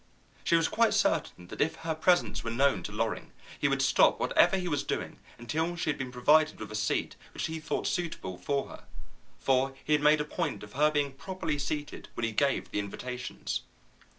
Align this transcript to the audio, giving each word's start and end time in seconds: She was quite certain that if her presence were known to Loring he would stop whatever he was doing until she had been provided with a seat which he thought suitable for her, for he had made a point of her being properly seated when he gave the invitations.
She 0.43 0.55
was 0.55 0.67
quite 0.67 0.95
certain 0.95 1.45
that 1.49 1.61
if 1.61 1.75
her 1.75 1.93
presence 1.93 2.43
were 2.43 2.49
known 2.49 2.81
to 2.81 2.91
Loring 2.91 3.31
he 3.59 3.67
would 3.67 3.83
stop 3.83 4.19
whatever 4.19 4.57
he 4.57 4.67
was 4.67 4.83
doing 4.83 5.19
until 5.37 5.75
she 5.75 5.91
had 5.91 5.99
been 5.99 6.11
provided 6.11 6.59
with 6.59 6.71
a 6.71 6.75
seat 6.75 7.15
which 7.35 7.45
he 7.45 7.59
thought 7.59 7.85
suitable 7.85 8.35
for 8.35 8.69
her, 8.69 8.85
for 9.37 9.75
he 9.83 9.93
had 9.93 10.01
made 10.01 10.19
a 10.19 10.25
point 10.25 10.63
of 10.63 10.73
her 10.73 10.89
being 10.89 11.11
properly 11.13 11.59
seated 11.59 12.09
when 12.15 12.23
he 12.23 12.31
gave 12.31 12.71
the 12.71 12.79
invitations. 12.79 13.61